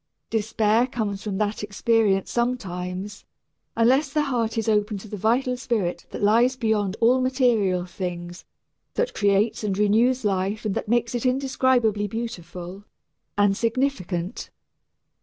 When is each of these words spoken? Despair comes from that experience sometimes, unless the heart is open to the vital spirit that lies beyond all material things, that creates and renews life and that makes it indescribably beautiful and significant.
Despair 0.31 0.87
comes 0.87 1.21
from 1.21 1.37
that 1.37 1.61
experience 1.61 2.31
sometimes, 2.31 3.23
unless 3.77 4.11
the 4.11 4.23
heart 4.23 4.57
is 4.57 4.67
open 4.67 4.97
to 4.97 5.07
the 5.07 5.15
vital 5.15 5.55
spirit 5.55 6.07
that 6.09 6.23
lies 6.23 6.55
beyond 6.55 6.97
all 6.99 7.21
material 7.21 7.85
things, 7.85 8.43
that 8.95 9.13
creates 9.13 9.63
and 9.63 9.77
renews 9.77 10.25
life 10.25 10.65
and 10.65 10.73
that 10.73 10.87
makes 10.89 11.13
it 11.13 11.23
indescribably 11.23 12.07
beautiful 12.07 12.83
and 13.37 13.55
significant. 13.55 14.49